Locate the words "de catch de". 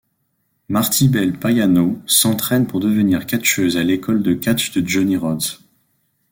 4.23-4.81